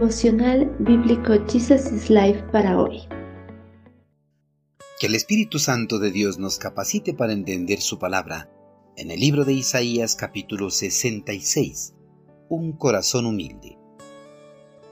Devocional 0.00 0.74
Bíblico 0.78 1.34
Jesus 1.46 1.92
is 1.92 2.08
Life 2.08 2.42
para 2.50 2.80
hoy. 2.80 3.02
Que 4.98 5.08
el 5.08 5.14
Espíritu 5.14 5.58
Santo 5.58 5.98
de 5.98 6.10
Dios 6.10 6.38
nos 6.38 6.56
capacite 6.56 7.12
para 7.12 7.34
entender 7.34 7.82
su 7.82 7.98
palabra. 7.98 8.50
En 8.96 9.10
el 9.10 9.20
libro 9.20 9.44
de 9.44 9.52
Isaías 9.52 10.16
capítulo 10.16 10.70
66, 10.70 11.92
un 12.48 12.72
corazón 12.78 13.26
humilde. 13.26 13.76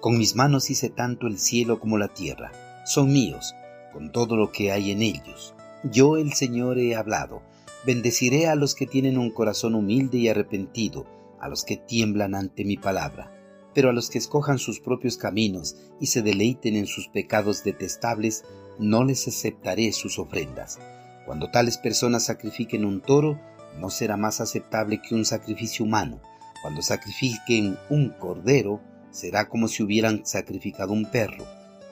Con 0.00 0.18
mis 0.18 0.34
manos 0.34 0.70
hice 0.70 0.90
tanto 0.90 1.28
el 1.28 1.38
cielo 1.38 1.78
como 1.78 1.98
la 1.98 2.08
tierra, 2.08 2.50
son 2.84 3.12
míos, 3.12 3.54
con 3.92 4.10
todo 4.10 4.36
lo 4.36 4.50
que 4.50 4.72
hay 4.72 4.90
en 4.90 5.02
ellos. 5.02 5.54
Yo 5.84 6.16
el 6.16 6.32
Señor 6.32 6.80
he 6.80 6.96
hablado, 6.96 7.42
bendeciré 7.86 8.48
a 8.48 8.56
los 8.56 8.74
que 8.74 8.88
tienen 8.88 9.18
un 9.18 9.30
corazón 9.30 9.76
humilde 9.76 10.18
y 10.18 10.26
arrepentido, 10.26 11.06
a 11.40 11.48
los 11.48 11.64
que 11.64 11.76
tiemblan 11.76 12.34
ante 12.34 12.64
mi 12.64 12.76
palabra 12.76 13.35
pero 13.76 13.90
a 13.90 13.92
los 13.92 14.08
que 14.08 14.16
escojan 14.16 14.58
sus 14.58 14.80
propios 14.80 15.18
caminos 15.18 15.76
y 16.00 16.06
se 16.06 16.22
deleiten 16.22 16.76
en 16.76 16.86
sus 16.86 17.08
pecados 17.08 17.62
detestables, 17.62 18.42
no 18.78 19.04
les 19.04 19.28
aceptaré 19.28 19.92
sus 19.92 20.18
ofrendas. 20.18 20.78
Cuando 21.26 21.50
tales 21.50 21.76
personas 21.76 22.24
sacrifiquen 22.24 22.86
un 22.86 23.02
toro, 23.02 23.38
no 23.78 23.90
será 23.90 24.16
más 24.16 24.40
aceptable 24.40 25.02
que 25.06 25.14
un 25.14 25.26
sacrificio 25.26 25.84
humano. 25.84 26.22
Cuando 26.62 26.80
sacrifiquen 26.80 27.76
un 27.90 28.14
cordero, 28.18 28.80
será 29.10 29.46
como 29.50 29.68
si 29.68 29.82
hubieran 29.82 30.24
sacrificado 30.24 30.94
un 30.94 31.04
perro. 31.10 31.44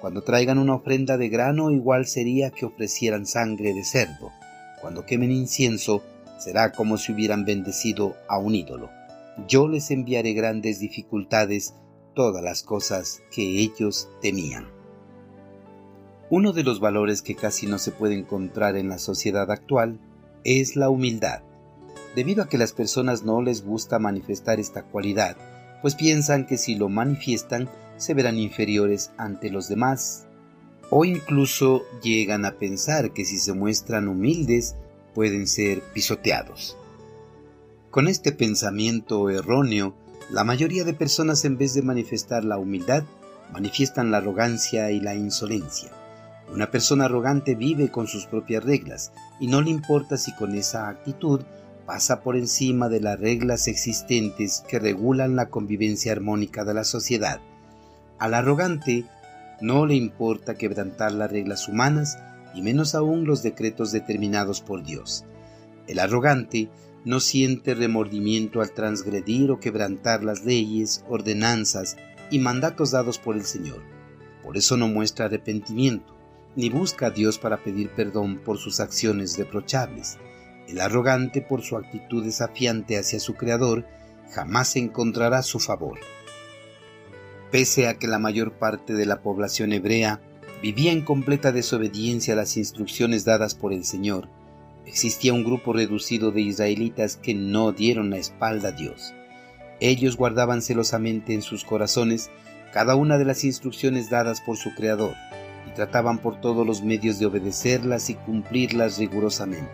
Cuando 0.00 0.22
traigan 0.22 0.58
una 0.58 0.76
ofrenda 0.76 1.16
de 1.16 1.30
grano, 1.30 1.72
igual 1.72 2.06
sería 2.06 2.52
que 2.52 2.64
ofrecieran 2.64 3.26
sangre 3.26 3.74
de 3.74 3.82
cerdo. 3.82 4.30
Cuando 4.80 5.04
quemen 5.04 5.32
incienso, 5.32 6.04
será 6.38 6.70
como 6.70 6.96
si 6.96 7.10
hubieran 7.10 7.44
bendecido 7.44 8.14
a 8.28 8.38
un 8.38 8.54
ídolo 8.54 9.01
yo 9.48 9.68
les 9.68 9.90
enviaré 9.90 10.32
grandes 10.32 10.78
dificultades, 10.78 11.74
todas 12.14 12.42
las 12.42 12.62
cosas 12.62 13.22
que 13.30 13.60
ellos 13.60 14.08
temían. 14.20 14.68
Uno 16.30 16.52
de 16.52 16.62
los 16.62 16.80
valores 16.80 17.22
que 17.22 17.34
casi 17.34 17.66
no 17.66 17.78
se 17.78 17.90
puede 17.90 18.14
encontrar 18.14 18.76
en 18.76 18.88
la 18.88 18.98
sociedad 18.98 19.50
actual 19.50 19.98
es 20.44 20.76
la 20.76 20.88
humildad, 20.88 21.42
debido 22.14 22.42
a 22.42 22.48
que 22.48 22.58
las 22.58 22.72
personas 22.72 23.22
no 23.22 23.42
les 23.42 23.64
gusta 23.64 23.98
manifestar 23.98 24.60
esta 24.60 24.82
cualidad, 24.82 25.36
pues 25.80 25.94
piensan 25.94 26.46
que 26.46 26.56
si 26.56 26.74
lo 26.74 26.88
manifiestan 26.88 27.68
se 27.96 28.14
verán 28.14 28.38
inferiores 28.38 29.12
ante 29.16 29.50
los 29.50 29.68
demás, 29.68 30.26
o 30.90 31.04
incluso 31.04 31.82
llegan 32.02 32.44
a 32.44 32.52
pensar 32.52 33.12
que 33.12 33.24
si 33.24 33.38
se 33.38 33.52
muestran 33.52 34.08
humildes 34.08 34.76
pueden 35.14 35.46
ser 35.46 35.80
pisoteados. 35.94 36.76
Con 37.92 38.08
este 38.08 38.32
pensamiento 38.32 39.28
erróneo, 39.28 39.94
la 40.30 40.44
mayoría 40.44 40.82
de 40.82 40.94
personas 40.94 41.44
en 41.44 41.58
vez 41.58 41.74
de 41.74 41.82
manifestar 41.82 42.42
la 42.42 42.56
humildad, 42.56 43.04
manifiestan 43.52 44.10
la 44.10 44.16
arrogancia 44.16 44.90
y 44.92 44.98
la 44.98 45.14
insolencia. 45.14 45.90
Una 46.50 46.70
persona 46.70 47.04
arrogante 47.04 47.54
vive 47.54 47.90
con 47.90 48.06
sus 48.06 48.24
propias 48.24 48.64
reglas 48.64 49.12
y 49.40 49.46
no 49.46 49.60
le 49.60 49.68
importa 49.68 50.16
si 50.16 50.34
con 50.34 50.54
esa 50.54 50.88
actitud 50.88 51.42
pasa 51.84 52.22
por 52.22 52.34
encima 52.36 52.88
de 52.88 53.02
las 53.02 53.20
reglas 53.20 53.68
existentes 53.68 54.64
que 54.66 54.78
regulan 54.78 55.36
la 55.36 55.50
convivencia 55.50 56.12
armónica 56.12 56.64
de 56.64 56.72
la 56.72 56.84
sociedad. 56.84 57.42
Al 58.18 58.32
arrogante 58.32 59.04
no 59.60 59.84
le 59.84 59.96
importa 59.96 60.54
quebrantar 60.54 61.12
las 61.12 61.30
reglas 61.30 61.68
humanas 61.68 62.16
y 62.54 62.62
menos 62.62 62.94
aún 62.94 63.26
los 63.26 63.42
decretos 63.42 63.92
determinados 63.92 64.62
por 64.62 64.82
Dios. 64.82 65.26
El 65.86 65.98
arrogante 65.98 66.70
no 67.04 67.20
siente 67.20 67.74
remordimiento 67.74 68.60
al 68.60 68.72
transgredir 68.72 69.50
o 69.50 69.58
quebrantar 69.58 70.22
las 70.22 70.44
leyes, 70.44 71.04
ordenanzas 71.08 71.96
y 72.30 72.38
mandatos 72.38 72.92
dados 72.92 73.18
por 73.18 73.36
el 73.36 73.44
Señor. 73.44 73.82
Por 74.42 74.56
eso 74.56 74.76
no 74.76 74.88
muestra 74.88 75.26
arrepentimiento, 75.26 76.16
ni 76.56 76.68
busca 76.68 77.06
a 77.06 77.10
Dios 77.10 77.38
para 77.38 77.62
pedir 77.62 77.90
perdón 77.90 78.38
por 78.38 78.58
sus 78.58 78.80
acciones 78.80 79.36
reprochables. 79.38 80.18
El 80.68 80.80
arrogante, 80.80 81.42
por 81.42 81.62
su 81.62 81.76
actitud 81.76 82.24
desafiante 82.24 82.98
hacia 82.98 83.20
su 83.20 83.34
Creador, 83.34 83.86
jamás 84.30 84.76
encontrará 84.76 85.42
su 85.42 85.58
favor. 85.58 85.98
Pese 87.50 87.88
a 87.88 87.98
que 87.98 88.06
la 88.06 88.18
mayor 88.18 88.52
parte 88.52 88.94
de 88.94 89.06
la 89.06 89.22
población 89.22 89.72
hebrea 89.72 90.20
vivía 90.62 90.92
en 90.92 91.02
completa 91.02 91.52
desobediencia 91.52 92.34
a 92.34 92.36
las 92.36 92.56
instrucciones 92.56 93.24
dadas 93.24 93.54
por 93.54 93.72
el 93.72 93.84
Señor, 93.84 94.28
existía 94.86 95.32
un 95.32 95.44
grupo 95.44 95.72
reducido 95.72 96.30
de 96.30 96.40
israelitas 96.40 97.16
que 97.16 97.34
no 97.34 97.72
dieron 97.72 98.10
la 98.10 98.18
espalda 98.18 98.68
a 98.68 98.72
Dios. 98.72 99.14
Ellos 99.80 100.16
guardaban 100.16 100.62
celosamente 100.62 101.34
en 101.34 101.42
sus 101.42 101.64
corazones 101.64 102.30
cada 102.72 102.94
una 102.94 103.18
de 103.18 103.24
las 103.24 103.44
instrucciones 103.44 104.10
dadas 104.10 104.40
por 104.40 104.56
su 104.56 104.74
Creador 104.74 105.14
y 105.68 105.74
trataban 105.74 106.18
por 106.18 106.40
todos 106.40 106.66
los 106.66 106.82
medios 106.82 107.18
de 107.18 107.26
obedecerlas 107.26 108.10
y 108.10 108.14
cumplirlas 108.14 108.98
rigurosamente. 108.98 109.70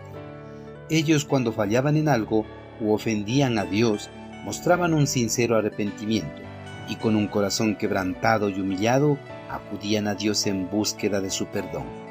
Ellos 0.89 1.25
cuando 1.25 1.53
fallaban 1.53 1.97
en 1.97 2.09
algo 2.09 2.45
u 2.81 2.91
ofendían 2.91 3.57
a 3.59 3.65
Dios, 3.65 4.09
mostraban 4.43 4.93
un 4.93 5.07
sincero 5.07 5.57
arrepentimiento 5.57 6.41
y 6.87 6.95
con 6.95 7.15
un 7.15 7.27
corazón 7.27 7.75
quebrantado 7.75 8.49
y 8.49 8.59
humillado 8.59 9.17
acudían 9.49 10.07
a 10.07 10.15
Dios 10.15 10.47
en 10.47 10.69
búsqueda 10.69 11.21
de 11.21 11.29
su 11.29 11.45
perdón. 11.45 12.08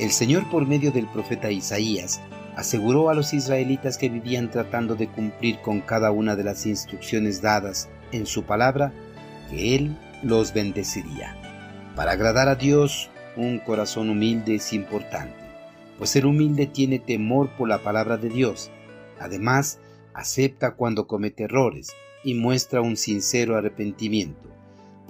El 0.00 0.12
Señor 0.12 0.48
por 0.48 0.66
medio 0.66 0.92
del 0.92 1.06
profeta 1.06 1.50
Isaías 1.50 2.22
aseguró 2.56 3.10
a 3.10 3.14
los 3.14 3.34
israelitas 3.34 3.98
que 3.98 4.08
vivían 4.08 4.50
tratando 4.50 4.94
de 4.94 5.08
cumplir 5.08 5.60
con 5.60 5.82
cada 5.82 6.10
una 6.10 6.36
de 6.36 6.42
las 6.42 6.64
instrucciones 6.64 7.42
dadas 7.42 7.90
en 8.10 8.24
su 8.24 8.44
palabra, 8.44 8.94
que 9.50 9.76
Él 9.76 9.94
los 10.22 10.54
bendeciría. 10.54 11.36
Para 11.96 12.12
agradar 12.12 12.48
a 12.48 12.54
Dios, 12.54 13.10
un 13.36 13.58
corazón 13.58 14.08
humilde 14.08 14.54
es 14.54 14.72
importante, 14.72 15.36
pues 15.98 16.16
el 16.16 16.24
humilde 16.24 16.66
tiene 16.66 16.98
temor 16.98 17.50
por 17.58 17.68
la 17.68 17.82
palabra 17.82 18.16
de 18.16 18.30
Dios. 18.30 18.70
Además, 19.18 19.80
acepta 20.14 20.76
cuando 20.76 21.06
comete 21.06 21.44
errores 21.44 21.92
y 22.24 22.32
muestra 22.32 22.80
un 22.80 22.96
sincero 22.96 23.54
arrepentimiento. 23.54 24.49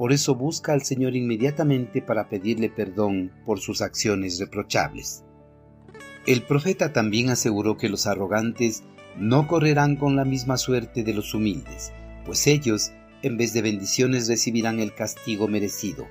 Por 0.00 0.15
eso 0.15 0.34
busca 0.34 0.72
al 0.72 0.81
Señor 0.81 1.15
inmediatamente 1.15 2.00
para 2.00 2.31
pedirle 2.31 2.71
perdón 2.71 3.33
por 3.44 3.61
sus 3.61 3.83
acciones 3.83 4.41
reprochables. 4.41 5.25
El 6.27 6.41
profeta 6.41 6.94
también 6.94 7.28
aseguró 7.28 7.77
que 7.77 7.91
los 7.91 8.06
arrogantes 8.06 8.83
no 9.19 9.47
correrán 9.47 9.97
con 9.97 10.16
la 10.16 10.25
misma 10.25 10.56
suerte 10.56 11.05
de 11.05 11.12
los 11.12 11.34
humildes, 11.34 11.93
pues 12.25 12.47
ellos, 12.47 12.93
en 13.21 13.37
vez 13.37 13.53
de 13.53 13.60
bendiciones, 13.60 14.27
recibirán 14.27 14.81
el 14.81 14.94
castigo 14.94 15.49
merecido, 15.49 16.06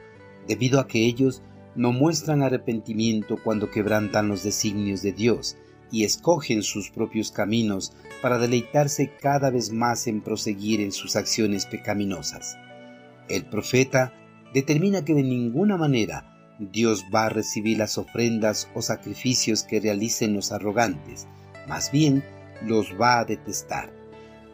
debido 0.48 0.80
a 0.80 0.88
que 0.88 1.08
ellos 1.08 1.42
no 1.76 1.92
muestran 1.92 2.44
arrepentimiento 2.44 3.38
cuando 3.44 3.72
quebrantan 3.72 4.28
los 4.28 4.44
designios 4.44 5.02
de 5.02 5.14
Dios 5.14 5.58
y 5.92 6.04
escogen 6.04 6.62
sus 6.62 6.92
propios 6.92 7.32
caminos 7.32 7.94
para 8.22 8.38
deleitarse 8.38 9.16
cada 9.20 9.50
vez 9.50 9.74
más 9.74 10.06
en 10.06 10.22
proseguir 10.22 10.80
en 10.80 10.92
sus 10.92 11.16
acciones 11.16 11.66
pecaminosas. 11.66 12.56
El 13.30 13.46
profeta 13.46 14.12
determina 14.56 15.06
que 15.06 15.14
de 15.14 15.22
ninguna 15.22 15.78
manera 15.78 16.26
Dios 16.58 17.06
va 17.14 17.26
a 17.26 17.30
recibir 17.30 17.78
las 17.78 18.00
ofrendas 18.00 18.68
o 18.74 18.82
sacrificios 18.82 19.62
que 19.64 19.80
realicen 19.80 20.34
los 20.34 20.52
arrogantes, 20.52 21.28
más 21.68 21.92
bien 21.92 22.24
los 22.66 23.00
va 23.00 23.20
a 23.20 23.26
detestar. 23.26 23.94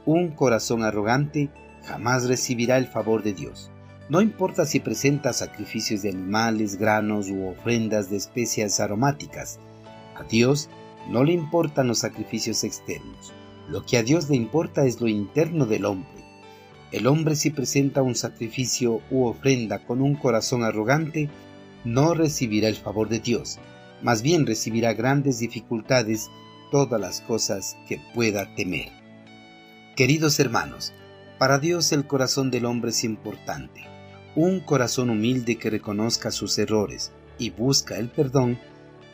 Un 0.06 0.32
corazón 0.32 0.84
arrogante 0.84 1.50
jamás 1.86 2.28
recibirá 2.28 2.78
el 2.78 2.88
favor 2.88 3.24
de 3.24 3.34
Dios. 3.34 3.72
No 4.10 4.20
importa 4.20 4.66
si 4.66 4.82
presenta 4.82 5.32
sacrificios 5.32 6.02
de 6.02 6.10
animales, 6.10 6.76
granos 6.76 7.30
u 7.30 7.48
ofrendas 7.48 8.10
de 8.10 8.18
especias 8.18 8.82
aromáticas. 8.82 9.58
A 10.16 10.24
Dios 10.24 10.70
no 11.10 11.24
le 11.24 11.32
importan 11.32 11.88
los 11.88 12.00
sacrificios 12.00 12.66
externos. 12.66 13.32
Lo 13.70 13.86
que 13.86 13.98
a 13.98 14.04
Dios 14.04 14.30
le 14.30 14.36
importa 14.36 14.86
es 14.86 15.00
lo 15.00 15.08
interno 15.08 15.66
del 15.66 15.86
hombre 15.86 16.25
el 16.92 17.08
hombre 17.08 17.36
si 17.36 17.50
presenta 17.50 18.02
un 18.02 18.16
sacrificio 18.16 19.02
u 19.10 19.26
ofrenda 19.26 19.80
con 19.80 20.02
un 20.02 20.16
corazón 20.16 20.64
arrogante, 20.64 21.30
no 21.84 22.14
recibirá 22.14 22.68
el 22.68 22.76
favor 22.76 23.10
de 23.10 23.20
Dios, 23.20 23.60
más 24.02 24.22
bien 24.22 24.46
recibirá 24.46 24.94
grandes 24.94 25.40
dificultades 25.40 26.30
todas 26.72 27.00
las 27.00 27.22
cosas 27.22 27.78
que 27.88 28.00
pueda 28.14 28.54
temer. 28.56 28.92
Queridos 29.96 30.40
hermanos, 30.40 30.94
para 31.38 31.60
Dios 31.60 31.92
el 31.92 32.06
corazón 32.08 32.52
del 32.52 32.66
hombre 32.66 32.92
es 32.92 33.04
importante. 33.04 33.82
Un 34.36 34.60
corazón 34.60 35.10
humilde 35.10 35.58
que 35.58 35.70
reconozca 35.70 36.32
sus 36.32 36.58
errores 36.58 37.12
y 37.38 37.50
busca 37.50 37.98
el 37.98 38.10
perdón, 38.10 38.58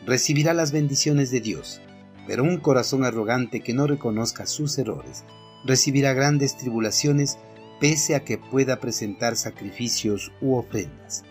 recibirá 0.04 0.54
las 0.54 0.72
bendiciones 0.72 1.30
de 1.30 1.40
Dios, 1.40 1.80
pero 2.26 2.42
un 2.42 2.58
corazón 2.58 3.04
arrogante 3.04 3.60
que 3.60 3.74
no 3.74 3.86
reconozca 3.86 4.46
sus 4.46 4.78
errores 4.78 5.24
recibirá 5.64 6.12
grandes 6.12 6.56
tribulaciones 6.56 7.38
pese 7.82 8.14
a 8.14 8.22
que 8.22 8.38
pueda 8.38 8.78
presentar 8.78 9.34
sacrificios 9.34 10.30
u 10.40 10.54
ofrendas. 10.54 11.24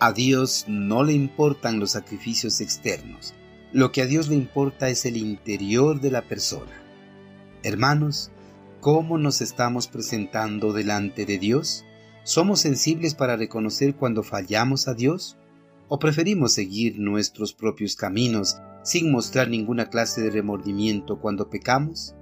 A 0.00 0.12
Dios 0.12 0.64
no 0.66 1.04
le 1.04 1.12
importan 1.12 1.78
los 1.78 1.92
sacrificios 1.92 2.60
externos, 2.60 3.32
lo 3.70 3.92
que 3.92 4.02
a 4.02 4.06
Dios 4.06 4.28
le 4.28 4.34
importa 4.34 4.88
es 4.88 5.06
el 5.06 5.16
interior 5.16 6.00
de 6.00 6.10
la 6.10 6.22
persona. 6.22 6.72
Hermanos, 7.62 8.32
¿cómo 8.80 9.18
nos 9.18 9.40
estamos 9.40 9.86
presentando 9.86 10.72
delante 10.72 11.24
de 11.24 11.38
Dios? 11.38 11.84
¿Somos 12.24 12.58
sensibles 12.58 13.14
para 13.14 13.36
reconocer 13.36 13.94
cuando 13.94 14.24
fallamos 14.24 14.88
a 14.88 14.94
Dios? 14.94 15.38
¿O 15.86 16.00
preferimos 16.00 16.54
seguir 16.54 16.98
nuestros 16.98 17.54
propios 17.54 17.94
caminos 17.94 18.56
sin 18.82 19.12
mostrar 19.12 19.48
ninguna 19.48 19.90
clase 19.90 20.22
de 20.22 20.30
remordimiento 20.30 21.20
cuando 21.20 21.48
pecamos? 21.48 22.16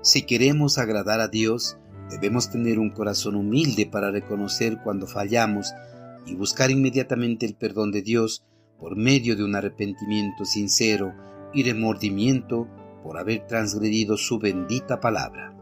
Si 0.00 0.22
queremos 0.22 0.78
agradar 0.78 1.20
a 1.20 1.26
Dios, 1.26 1.76
debemos 2.10 2.50
tener 2.50 2.78
un 2.78 2.90
corazón 2.90 3.34
humilde 3.34 3.86
para 3.86 4.10
reconocer 4.10 4.78
cuando 4.82 5.06
fallamos 5.06 5.72
y 6.26 6.34
buscar 6.34 6.70
inmediatamente 6.70 7.46
el 7.46 7.54
perdón 7.54 7.92
de 7.92 8.02
Dios 8.02 8.44
por 8.78 8.96
medio 8.96 9.36
de 9.36 9.44
un 9.44 9.54
arrepentimiento 9.54 10.44
sincero 10.44 11.14
y 11.52 11.62
remordimiento 11.62 12.68
por 13.02 13.18
haber 13.18 13.46
transgredido 13.46 14.16
su 14.16 14.38
bendita 14.38 15.00
palabra. 15.00 15.57